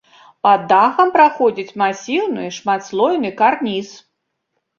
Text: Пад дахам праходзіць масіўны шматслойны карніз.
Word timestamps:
Пад 0.45 0.61
дахам 0.71 1.11
праходзіць 1.17 1.75
масіўны 1.81 2.47
шматслойны 2.57 3.29
карніз. 3.45 3.93